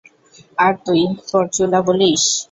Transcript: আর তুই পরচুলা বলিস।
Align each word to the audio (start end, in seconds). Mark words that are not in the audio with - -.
আর 0.57 0.73
তুই 0.85 1.01
পরচুলা 1.29 1.79
বলিস। 1.87 2.23